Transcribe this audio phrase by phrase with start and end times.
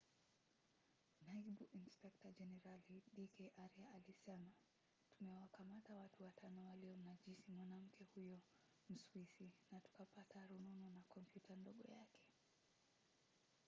[1.27, 4.53] naibu inspekta jenerali d k arya alisema
[5.13, 8.41] tumewakamata watu watano waliomnajisi mwanamke huyo
[8.89, 12.23] mswisi na tukapata rununu na kompyuta ndogo yake.